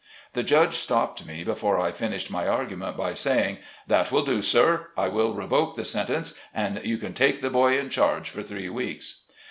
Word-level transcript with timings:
The 0.33 0.41
judge 0.41 0.73
stopped 0.73 1.27
me 1.27 1.43
before 1.43 1.79
I 1.79 1.91
finished 1.91 2.31
my 2.31 2.47
argument, 2.47 2.97
by 2.97 3.13
saying, 3.13 3.59
"That 3.85 4.11
will 4.11 4.25
do, 4.25 4.41
Sir; 4.41 4.87
I 4.97 5.07
will 5.09 5.35
revoke 5.35 5.75
the 5.75 5.85
sentence, 5.85 6.39
and 6.55 6.81
you 6.83 6.97
can 6.97 7.13
take 7.13 7.39
the 7.39 7.51
boy 7.51 7.77
in 7.77 7.89
charge 7.91 8.27
for 8.31 8.41
three 8.41 8.67
weeks." 8.67 9.25